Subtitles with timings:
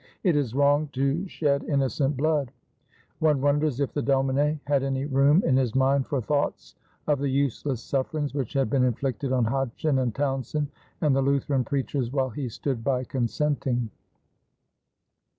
[0.23, 2.51] It is wrong to shed innocent blood."
[3.19, 6.73] One wonders if the domine had any room in his mind for thoughts
[7.05, 10.69] of the useless sufferings which had been inflicted on Hodgson and Townsend
[11.01, 13.91] and the Lutheran preachers while he stood by consenting.